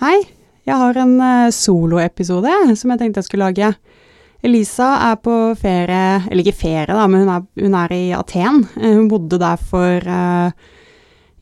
Hei, 0.00 0.16
jeg 0.64 0.80
har 0.80 0.96
en 0.96 1.18
uh, 1.20 1.52
soloepisode 1.52 2.48
som 2.72 2.88
jeg 2.88 3.00
tenkte 3.02 3.20
jeg 3.20 3.26
skulle 3.26 3.48
lage. 3.50 3.66
Elisa 4.40 4.86
er 5.10 5.18
på 5.20 5.34
ferie, 5.60 6.22
eller 6.22 6.40
ikke 6.40 6.56
ferie, 6.56 6.86
da, 6.88 7.02
men 7.04 7.26
hun 7.26 7.32
er, 7.34 7.42
hun 7.60 7.76
er 7.76 7.92
i 7.92 7.98
Aten. 8.16 8.62
Uh, 8.78 8.94
hun 8.96 9.10
bodde 9.12 9.36
der 9.42 9.60
for 9.60 10.06
uh, 10.08 10.70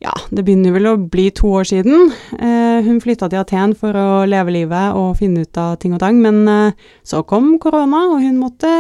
ja, 0.03 0.15
det 0.35 0.43
begynner 0.43 0.75
vel 0.75 0.89
å 0.91 0.97
bli 0.99 1.29
to 1.39 1.53
år 1.61 1.69
siden. 1.71 2.11
hun 2.87 2.99
flytta 3.03 3.29
til 3.31 3.45
Aten 3.45 3.77
for 3.79 3.95
å 3.95 4.09
leve 4.31 4.57
livet 4.57 4.99
og 4.99 5.17
finne 5.19 5.47
ut 5.47 5.59
av 5.59 5.77
ting 5.79 5.95
og 5.95 6.03
tang, 6.03 6.19
men 6.23 6.75
så 7.03 7.23
kom 7.27 7.57
korona, 7.63 8.05
og 8.13 8.23
hun 8.23 8.39
måtte 8.39 8.71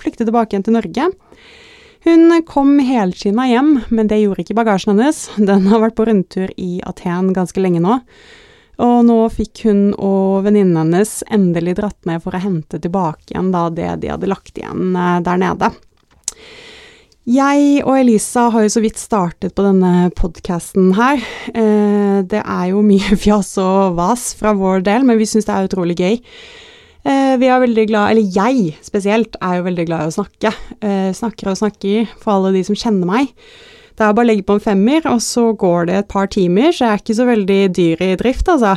flykte 0.00 0.24
tilbake 0.28 0.52
igjen 0.52 0.66
til 0.68 0.76
Norge. 0.76 1.08
Hun 2.04 2.28
kom 2.48 2.76
helskinna 2.84 3.48
hjem, 3.48 3.72
men 3.88 4.12
det 4.12 4.20
gjorde 4.20 4.44
ikke 4.44 4.58
bagasjen 4.60 4.92
hennes. 4.92 5.22
Den 5.48 5.64
har 5.72 5.80
vært 5.86 5.96
på 5.96 6.08
rundtur 6.08 6.52
i 6.60 6.82
Aten 6.84 7.32
ganske 7.36 7.64
lenge 7.64 7.80
nå. 7.80 8.02
Og 8.82 9.06
nå 9.08 9.16
fikk 9.32 9.64
hun 9.64 9.80
og 9.94 10.44
venninnen 10.44 10.76
hennes 10.76 11.22
endelig 11.32 11.78
dratt 11.78 12.08
ned 12.08 12.20
for 12.24 12.36
å 12.36 12.42
hente 12.42 12.80
tilbake 12.82 13.32
igjen 13.32 13.48
da 13.54 13.68
det 13.72 13.88
de 14.02 14.12
hadde 14.12 14.28
lagt 14.28 14.58
igjen 14.58 14.92
eh, 14.92 15.20
der 15.24 15.40
nede. 15.40 15.70
Jeg 17.26 17.80
og 17.82 17.96
Elisa 17.96 18.44
har 18.54 18.66
jo 18.66 18.74
så 18.76 18.82
vidt 18.84 19.00
startet 19.00 19.56
på 19.56 19.64
denne 19.64 20.10
podkasten 20.14 20.92
her. 20.98 21.24
Eh, 21.56 22.20
det 22.28 22.42
er 22.42 22.68
jo 22.74 22.84
mye 22.86 23.16
fjas 23.24 23.56
og 23.62 23.96
vas 23.98 24.28
fra 24.38 24.52
vår 24.56 24.84
del, 24.86 25.08
men 25.08 25.18
vi 25.18 25.28
syns 25.30 25.48
det 25.48 25.56
er 25.56 25.70
utrolig 25.70 25.96
gøy. 25.96 26.20
Eh, 27.06 27.34
vi 27.40 27.48
er 27.48 27.62
veldig 27.64 27.86
glad, 27.88 28.12
eller 28.12 28.36
jeg 28.36 28.76
spesielt, 28.84 29.40
er 29.40 29.58
jo 29.58 29.66
veldig 29.70 29.88
glad 29.88 30.04
i 30.04 30.12
å 30.12 30.16
snakke. 30.18 30.52
Snakker 31.16 31.50
og 31.50 31.58
snakker 31.62 32.12
for 32.20 32.36
alle 32.36 32.52
de 32.58 32.66
som 32.66 32.76
kjenner 32.76 33.08
meg. 33.08 33.32
Det 33.96 34.04
er 34.04 34.16
bare 34.16 34.26
å 34.26 34.28
legge 34.28 34.44
på 34.46 34.56
en 34.58 34.64
femmer, 34.64 35.04
og 35.08 35.20
så 35.24 35.50
går 35.56 35.88
det 35.88 35.98
et 35.98 36.08
par 36.12 36.28
timer, 36.32 36.72
så 36.72 36.84
jeg 36.84 36.92
er 36.92 37.04
ikke 37.04 37.16
så 37.16 37.28
veldig 37.30 37.60
dyr 37.76 38.02
i 38.04 38.16
drift, 38.20 38.50
altså. 38.52 38.76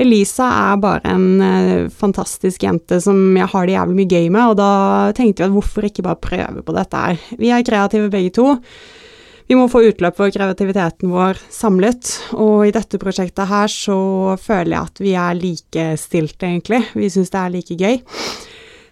Elisa 0.00 0.48
er 0.72 0.80
bare 0.82 1.12
en 1.12 1.26
uh, 1.38 1.90
fantastisk 1.92 2.64
jente 2.66 2.98
som 3.04 3.18
jeg 3.38 3.46
har 3.52 3.68
det 3.68 3.76
jævlig 3.76 3.98
mye 4.00 4.10
gøy 4.10 4.26
med, 4.34 4.42
og 4.50 4.56
da 4.58 4.70
tenkte 5.14 5.44
vi 5.44 5.46
at 5.46 5.54
hvorfor 5.54 5.86
ikke 5.86 6.06
bare 6.06 6.22
prøve 6.24 6.64
på 6.66 6.74
dette 6.74 7.02
her. 7.04 7.20
Vi 7.38 7.52
er 7.54 7.66
kreative 7.66 8.10
begge 8.10 8.32
to. 8.34 8.56
Vi 9.44 9.58
må 9.58 9.68
få 9.68 9.82
utløp 9.84 10.16
for 10.16 10.32
kreativiteten 10.32 11.12
vår 11.12 11.38
samlet, 11.52 12.10
og 12.32 12.64
i 12.64 12.72
dette 12.74 12.98
prosjektet 12.98 13.50
her 13.50 13.68
så 13.70 13.98
føler 14.40 14.72
jeg 14.72 14.88
at 14.88 15.04
vi 15.04 15.14
er 15.20 15.38
likestilte, 15.38 16.48
egentlig. 16.48 16.80
Vi 16.96 17.12
syns 17.12 17.30
det 17.34 17.42
er 17.42 17.52
like 17.52 17.78
gøy. 17.78 18.00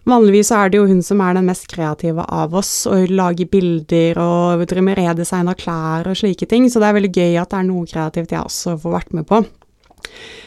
Vanligvis 0.08 0.50
er 0.50 0.70
det 0.70 0.80
jo 0.80 0.88
hun 0.90 1.02
som 1.06 1.20
er 1.22 1.36
den 1.36 1.46
mest 1.46 1.68
kreative 1.70 2.24
av 2.26 2.54
oss, 2.58 2.72
og 2.90 3.10
lager 3.12 3.46
bilder 3.52 4.18
og 4.18 4.64
driver 4.66 4.88
med 4.88 4.98
redesign 4.98 5.50
av 5.50 5.58
klær 5.60 6.08
og 6.10 6.18
slike 6.18 6.48
ting, 6.50 6.66
så 6.66 6.82
det 6.82 6.88
er 6.88 6.96
veldig 6.98 7.12
gøy 7.14 7.36
at 7.38 7.52
det 7.52 7.60
er 7.60 7.68
noe 7.68 7.86
kreativt 7.86 8.34
jeg 8.34 8.42
også 8.42 8.76
får 8.82 8.96
vært 8.96 9.14
med 9.18 9.28
på. 9.30 9.44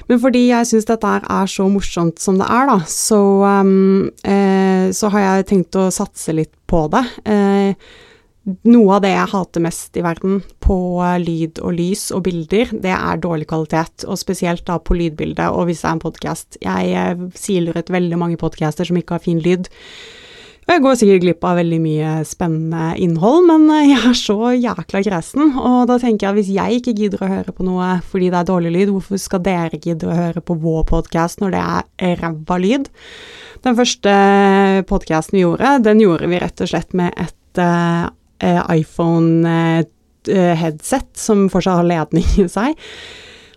Men 0.09 0.19
fordi 0.21 0.43
jeg 0.49 0.67
syns 0.69 0.87
dette 0.89 1.11
er 1.17 1.49
så 1.49 1.65
morsomt 1.71 2.19
som 2.21 2.37
det 2.41 2.49
er, 2.51 2.67
da, 2.69 2.79
så, 2.89 3.21
um, 3.65 4.09
eh, 4.27 4.91
så 4.93 5.09
har 5.13 5.23
jeg 5.23 5.47
tenkt 5.53 5.79
å 5.79 5.87
satse 5.93 6.35
litt 6.35 6.51
på 6.69 6.85
det. 6.93 7.05
Eh, 7.23 7.95
noe 8.45 8.97
av 8.97 9.01
det 9.05 9.13
jeg 9.13 9.31
hater 9.31 9.63
mest 9.65 9.97
i 9.97 10.03
verden 10.05 10.41
på 10.63 10.77
eh, 11.03 11.17
lyd 11.21 11.61
og 11.65 11.77
lys 11.79 12.09
og 12.15 12.25
bilder, 12.27 12.73
det 12.81 12.93
er 12.93 13.21
dårlig 13.21 13.47
kvalitet, 13.49 14.05
og 14.05 14.19
spesielt 14.21 14.65
da 14.67 14.77
på 14.77 14.97
lydbildet, 14.97 15.47
og 15.49 15.69
hvis 15.69 15.81
det 15.81 15.89
er 15.89 15.95
en 15.95 16.03
podkast. 16.03 16.59
Jeg 16.61 16.91
eh, 16.93 17.23
siler 17.37 17.79
ut 17.79 17.89
veldig 17.93 18.19
mange 18.21 18.37
podcaster 18.41 18.87
som 18.87 18.99
ikke 18.99 19.17
har 19.17 19.25
fin 19.25 19.41
lyd. 19.41 19.71
Jeg 20.65 20.81
går 20.81 20.95
sikkert 20.97 21.21
glipp 21.21 21.43
av 21.45 21.59
veldig 21.59 21.77
mye 21.77 22.11
spennende 22.25 22.95
innhold, 23.01 23.47
men 23.49 23.65
eh, 23.73 23.87
jeg 23.91 24.11
er 24.11 24.19
så 24.19 24.37
jækla 24.53 25.01
gresen, 25.07 25.55
og 25.57 25.79
da 25.89 25.97
tenker 26.01 26.27
jeg 26.27 26.29
at 26.29 26.39
hvis 26.39 26.53
jeg 26.53 26.81
ikke 26.81 26.95
gidder 26.99 27.25
å 27.25 27.31
høre 27.31 27.55
på 27.55 27.65
noe 27.65 27.95
fordi 28.11 28.29
det 28.29 28.41
er 28.41 28.51
dårlig 28.51 28.75
lyd, 28.75 28.93
hvorfor 28.93 29.21
skal 29.21 29.41
dere 29.45 29.81
gidde 29.81 30.09
å 30.09 30.19
høre 30.19 30.45
på 30.45 30.57
vår 30.61 30.85
podkast 30.91 31.41
når 31.41 31.57
det 31.57 31.63
er 31.65 32.21
ræva 32.21 32.59
lyd? 32.61 32.91
Den 33.65 33.77
første 33.77 34.13
podkasten 34.85 35.39
vi 35.39 35.47
gjorde, 35.47 35.79
den 35.87 36.03
gjorde 36.03 36.29
vi 36.29 36.41
rett 36.43 36.61
og 36.61 36.69
slett 36.69 36.93
med 36.97 37.09
et 37.17 37.33
iPhone-headset 38.43 41.05
eh, 41.05 41.19
som 41.19 41.49
fortsatt 41.51 41.81
har 41.81 41.87
ledning 41.87 42.25
i 42.41 42.47
seg. 42.51 42.75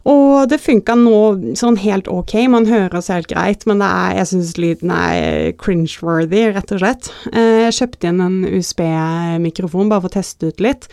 Og 0.08 0.48
det 0.48 0.60
funka 0.62 0.94
nå 0.96 1.54
sånn 1.58 1.76
helt 1.82 2.06
ok, 2.08 2.34
man 2.48 2.68
hører 2.68 2.96
oss 3.00 3.10
helt 3.12 3.28
greit, 3.28 3.66
men 3.68 3.82
er, 3.84 4.14
jeg 4.20 4.30
syns 4.30 4.60
lyden 4.60 4.92
er 4.94 5.50
cringe-worthy, 5.60 6.46
rett 6.54 6.72
og 6.72 6.80
slett. 6.80 7.10
Eh, 7.32 7.66
jeg 7.66 7.76
kjøpte 7.80 8.06
igjen 8.06 8.22
en 8.24 8.38
USB-mikrofon 8.46 9.90
bare 9.90 10.06
for 10.06 10.12
å 10.12 10.16
teste 10.16 10.48
ut 10.48 10.64
litt. 10.64 10.88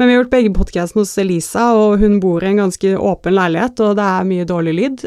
Men 0.00 0.08
vi 0.08 0.14
har 0.14 0.22
gjort 0.22 0.32
begge 0.32 0.54
podkastene 0.56 1.04
hos 1.04 1.18
Elisa, 1.20 1.64
og 1.76 2.00
hun 2.00 2.16
bor 2.24 2.42
i 2.42 2.48
en 2.48 2.62
ganske 2.62 2.88
åpen 2.96 3.36
leilighet, 3.36 3.82
og 3.84 3.98
det 3.98 4.06
er 4.08 4.30
mye 4.30 4.48
dårlig 4.48 4.72
lyd. 4.78 5.02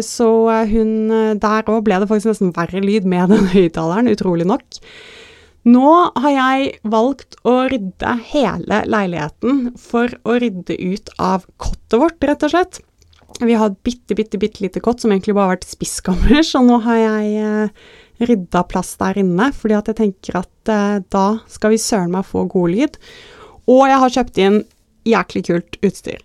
Så 0.00 0.28
hun 0.70 1.12
Der 1.36 1.68
òg 1.68 1.82
ble 1.84 1.98
det 2.00 2.08
faktisk 2.08 2.30
nesten 2.30 2.54
verre 2.56 2.80
lyd 2.80 3.04
med 3.04 3.28
den 3.28 3.44
høyttaleren, 3.52 4.08
utrolig 4.08 4.48
nok. 4.48 4.80
Nå 5.66 5.92
har 6.14 6.32
jeg 6.32 6.68
valgt 6.86 7.38
å 7.48 7.54
rydde 7.70 8.12
hele 8.30 8.82
leiligheten 8.86 9.72
for 9.80 10.12
å 10.22 10.36
rydde 10.38 10.76
ut 10.78 11.10
av 11.18 11.48
kottet 11.60 11.98
vårt, 11.98 12.22
rett 12.22 12.46
og 12.46 12.52
slett. 12.54 12.80
Vi 13.42 13.56
har 13.58 13.70
et 13.70 13.82
bitte, 13.86 14.16
bitte, 14.18 14.38
bitte 14.40 14.62
lite 14.64 14.82
kott 14.82 15.02
som 15.02 15.12
egentlig 15.12 15.34
bare 15.36 15.50
har 15.50 15.56
vært 15.58 15.68
spiskammer, 15.68 16.40
så 16.46 16.62
nå 16.64 16.78
har 16.86 17.00
jeg 17.02 17.42
eh, 17.42 17.88
rydda 18.30 18.64
plass 18.70 18.94
der 19.00 19.20
inne, 19.20 19.50
fordi 19.54 19.76
at 19.78 19.90
jeg 19.90 20.00
tenker 20.00 20.40
at 20.42 20.72
eh, 20.72 20.98
da 21.12 21.26
skal 21.50 21.74
vi 21.74 21.82
søren 21.82 22.14
meg 22.14 22.26
få 22.28 22.46
god 22.50 22.74
lyd. 22.74 22.98
Og 23.68 23.84
jeg 23.90 24.02
har 24.04 24.14
kjøpt 24.14 24.42
inn 24.44 24.62
jæklig 25.08 25.44
kult 25.50 25.80
utstyr. 25.84 26.22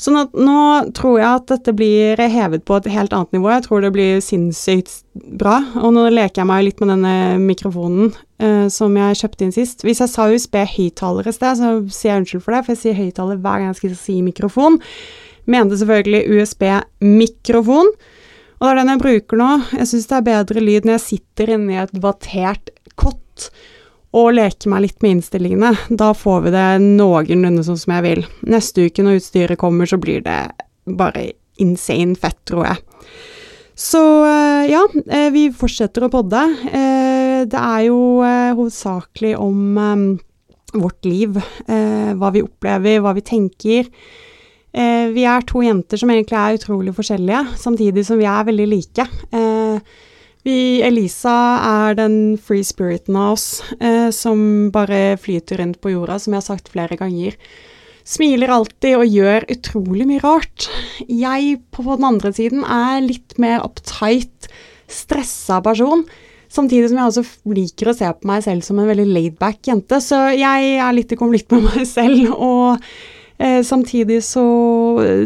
Sånn 0.00 0.18
at 0.18 0.32
nå 0.34 0.58
tror 0.96 1.18
jeg 1.20 1.28
at 1.28 1.50
dette 1.52 1.74
blir 1.76 2.18
hevet 2.18 2.64
på 2.66 2.78
et 2.78 2.88
helt 2.90 3.14
annet 3.14 3.36
nivå. 3.36 3.50
Jeg 3.52 3.66
tror 3.66 3.84
det 3.84 3.92
blir 3.94 4.22
sinnssykt 4.24 5.04
bra. 5.14 5.60
Og 5.80 5.94
nå 5.94 6.08
leker 6.12 6.42
jeg 6.42 6.50
meg 6.50 6.64
litt 6.66 6.82
med 6.82 6.92
denne 6.96 7.14
mikrofonen 7.42 8.10
uh, 8.42 8.66
som 8.72 8.96
jeg 8.98 9.20
kjøpte 9.22 9.46
inn 9.46 9.54
sist. 9.54 9.86
Hvis 9.86 10.02
jeg 10.02 10.12
sa 10.12 10.26
USB-høyttaler 10.32 11.30
i 11.30 11.36
sted, 11.36 11.60
så 11.60 11.76
sier 11.86 12.14
jeg 12.14 12.24
unnskyld 12.24 12.44
for 12.46 12.56
det, 12.56 12.64
for 12.64 12.74
jeg 12.74 12.82
sier 12.82 12.98
høyttaler 12.98 13.38
hver 13.38 13.62
gang 13.62 13.70
jeg 13.70 13.80
skal 13.82 13.96
si 14.00 14.18
mikrofon. 14.26 14.80
Mente 15.50 15.78
selvfølgelig 15.78 16.24
USB-mikrofon. 16.34 17.94
Og 18.58 18.66
det 18.66 18.72
er 18.72 18.80
den 18.80 18.92
jeg 18.94 19.04
bruker 19.04 19.40
nå. 19.40 19.50
Jeg 19.76 19.90
syns 19.90 20.10
det 20.10 20.18
er 20.18 20.28
bedre 20.30 20.62
lyd 20.62 20.86
når 20.88 20.98
jeg 20.98 21.06
sitter 21.08 21.54
inni 21.56 21.78
et 21.78 21.94
vattert 22.02 22.72
kott 22.98 23.50
og 24.14 24.34
leke 24.36 24.70
meg 24.70 24.84
litt 24.86 25.02
med 25.02 25.16
innstillingene. 25.16 25.72
Da 25.90 26.12
får 26.14 26.46
vi 26.46 26.54
det 26.54 26.66
noenlunde 26.84 27.64
sånn 27.66 27.80
som 27.80 27.96
jeg 27.96 28.06
vil. 28.06 28.26
Neste 28.46 28.86
uke 28.86 29.02
når 29.02 29.18
utstyret 29.18 29.60
kommer, 29.60 29.90
så 29.90 29.98
blir 29.98 30.22
det 30.24 30.38
bare 30.84 31.32
insane 31.62 32.14
fett, 32.18 32.38
tror 32.46 32.68
jeg. 32.68 32.82
Så 33.74 34.00
eh, 34.24 34.70
ja, 34.70 34.84
eh, 35.10 35.30
vi 35.34 35.48
fortsetter 35.54 36.06
å 36.06 36.12
podde. 36.12 36.42
Eh, 36.70 37.42
det 37.50 37.58
er 37.58 37.80
jo 37.88 37.98
hovedsakelig 38.22 39.34
om 39.42 39.74
vårt 40.74 41.06
liv. 41.06 41.36
Hva 41.66 42.30
vi 42.34 42.42
opplever, 42.42 43.02
hva 43.02 43.12
vi 43.14 43.22
tenker. 43.26 43.90
Vi 44.74 45.26
er 45.28 45.44
to 45.46 45.60
jenter 45.62 46.00
som 46.00 46.10
egentlig 46.10 46.38
er 46.38 46.56
utrolig 46.56 46.94
forskjellige, 46.96 47.42
samtidig 47.60 48.02
som 48.08 48.18
vi 48.18 48.26
er 48.26 48.48
veldig 48.48 48.66
like. 48.72 49.06
Vi, 50.44 50.82
Elisa 50.84 51.34
er 51.64 51.94
den 51.96 52.36
free 52.36 52.64
spiriten 52.66 53.16
av 53.16 53.38
oss 53.38 53.62
eh, 53.80 54.10
som 54.12 54.68
bare 54.74 55.16
flyter 55.16 55.62
rundt 55.62 55.80
på 55.80 55.94
jorda, 55.94 56.18
som 56.20 56.34
jeg 56.34 56.42
har 56.42 56.48
sagt 56.50 56.68
flere 56.74 56.98
ganger. 57.00 57.38
Smiler 58.04 58.52
alltid 58.52 58.98
og 58.98 59.08
gjør 59.08 59.46
utrolig 59.54 60.04
mye 60.10 60.20
rart. 60.20 60.68
Jeg 61.08 61.56
på 61.72 61.86
den 61.88 62.04
andre 62.10 62.34
siden 62.36 62.66
er 62.68 63.00
litt 63.00 63.38
mer 63.40 63.64
uptight, 63.64 64.50
stressa 64.92 65.62
person. 65.64 66.04
Samtidig 66.52 66.90
som 66.92 67.00
jeg 67.00 67.08
også 67.08 67.54
liker 67.56 67.90
å 67.90 67.96
se 67.96 68.12
på 68.12 68.28
meg 68.28 68.44
selv 68.44 68.66
som 68.66 68.78
en 68.78 68.90
veldig 68.90 69.08
laidback 69.08 69.64
jente. 69.72 69.96
Så 70.04 70.20
jeg 70.36 70.74
er 70.76 70.94
litt 70.94 71.16
i 71.16 71.18
konflikt 71.18 71.56
med 71.56 71.64
meg 71.70 71.88
selv. 71.96 72.36
og 72.36 72.84
Eh, 73.38 73.62
samtidig 73.66 74.24
så 74.24 74.42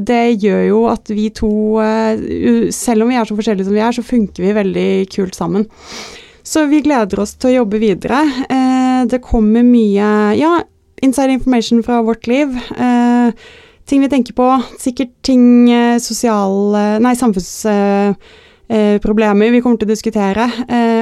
Det 0.00 0.40
gjør 0.40 0.68
jo 0.68 0.86
at 0.88 1.10
vi 1.12 1.30
to, 1.30 1.78
eh, 1.82 2.70
selv 2.72 3.02
om 3.02 3.08
vi 3.08 3.16
er 3.16 3.24
så 3.28 3.36
forskjellige 3.36 3.64
som 3.68 3.74
vi 3.74 3.80
er, 3.84 3.92
så 3.92 4.02
funker 4.02 4.42
vi 4.42 4.52
veldig 4.56 5.08
kult 5.12 5.34
sammen. 5.34 5.66
Så 6.42 6.66
vi 6.70 6.80
gleder 6.80 7.20
oss 7.20 7.34
til 7.34 7.50
å 7.50 7.56
jobbe 7.60 7.78
videre. 7.78 8.20
Eh, 8.48 9.04
det 9.04 9.20
kommer 9.20 9.62
mye 9.62 10.36
ja, 10.38 10.62
inside 11.02 11.30
information 11.36 11.82
fra 11.84 12.02
vårt 12.02 12.26
liv. 12.26 12.56
Eh, 12.56 13.30
ting 13.84 14.00
vi 14.00 14.08
tenker 14.08 14.32
på. 14.32 14.62
Sikkert 14.80 15.12
ting 15.22 15.70
eh, 15.70 15.98
sosiale 16.00 16.98
Nei, 17.04 17.14
samfunnsproblemer 17.14 19.46
eh, 19.46 19.52
vi 19.52 19.60
kommer 19.60 19.76
til 19.76 19.88
å 19.88 19.92
diskutere. 19.92 20.50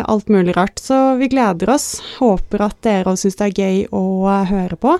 alt 0.02 0.28
mulig 0.28 0.56
rart. 0.56 0.78
Så 0.82 1.16
vi 1.18 1.28
gleder 1.28 1.70
oss. 1.70 2.00
Håper 2.18 2.60
at 2.66 2.82
dere 2.82 3.04
òg 3.12 3.18
syns 3.22 3.36
det 3.38 3.46
er 3.46 3.52
gøy 3.62 3.86
å 3.94 4.26
høre 4.50 4.76
på. 4.76 4.98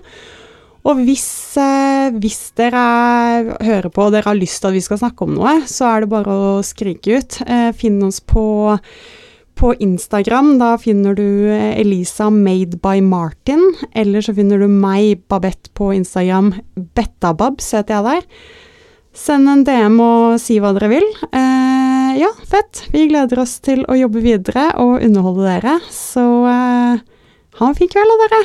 Og 0.87 1.01
hvis, 1.03 1.57
eh, 1.59 1.96
hvis, 2.15 2.53
dere 2.59 2.83
hører 3.65 3.91
på 3.93 4.07
og 4.07 4.15
dere 4.15 4.29
har 4.31 4.39
lyst 4.39 4.63
til 4.63 4.71
at 4.71 4.77
vi 4.77 4.83
skal 4.85 5.01
snakke 5.01 5.27
om 5.27 5.37
noe, 5.37 5.61
så 5.69 5.89
er 5.91 6.05
det 6.05 6.11
bare 6.13 6.35
å 6.35 6.51
skrike 6.67 7.21
ut. 7.21 7.39
Eh, 7.47 7.71
finn 7.77 7.99
oss 8.07 8.21
på, 8.21 8.47
på 9.57 9.73
Instagram. 9.83 10.55
Da 10.63 10.75
finner 10.83 11.17
du 11.19 11.49
eh, 11.53 11.75
Elisa 11.81 12.29
Made 12.33 12.81
by 12.83 13.01
Martin. 13.05 13.65
Eller 13.97 14.25
så 14.25 14.35
finner 14.37 14.63
du 14.63 14.69
meg, 14.71 15.25
Babette, 15.31 15.73
på 15.77 15.93
Instagram. 15.97 16.55
Bettababs 16.97 17.73
heter 17.77 17.99
jeg 17.99 18.09
der. 18.11 18.31
Send 19.17 19.49
en 19.49 19.65
DM 19.65 19.97
og 20.05 20.37
si 20.43 20.59
hva 20.61 20.75
dere 20.77 20.93
vil. 20.93 21.09
Eh, 21.31 22.13
ja, 22.21 22.31
fett. 22.49 22.85
Vi 22.93 23.07
gleder 23.09 23.41
oss 23.43 23.59
til 23.65 23.83
å 23.89 23.97
jobbe 23.97 24.21
videre 24.25 24.71
og 24.83 25.01
underholde 25.01 25.49
dere. 25.49 25.79
Så 25.93 26.27
eh, 26.51 27.03
ha 27.61 27.71
en 27.71 27.79
fin 27.79 27.91
kveld, 27.93 28.13
da, 28.13 28.27
dere. 28.27 28.45